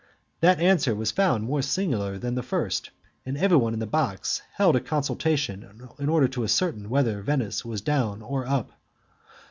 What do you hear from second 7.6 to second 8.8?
was down or up.